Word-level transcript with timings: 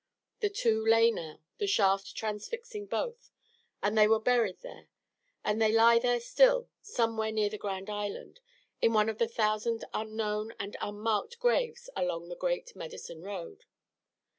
The 0.39 0.49
two 0.49 0.83
lay 0.83 1.11
now, 1.11 1.41
the 1.59 1.67
shaft 1.67 2.15
transfixing 2.15 2.87
both; 2.87 3.29
and 3.83 3.95
they 3.95 4.07
were 4.07 4.19
buried 4.19 4.61
there; 4.61 4.87
and 5.43 5.61
they 5.61 5.71
lie 5.71 5.99
there 5.99 6.19
still, 6.19 6.69
somewhere 6.81 7.31
near 7.31 7.49
the 7.49 7.59
Grand 7.59 7.87
Island, 7.87 8.39
in 8.81 8.93
one 8.93 9.09
of 9.09 9.21
a 9.21 9.27
thousand 9.27 9.85
unknown 9.93 10.55
and 10.59 10.75
unmarked 10.81 11.37
graves 11.37 11.87
along 11.95 12.29
the 12.29 12.35
Great 12.35 12.75
Medicine 12.75 13.21
Road. 13.21 13.65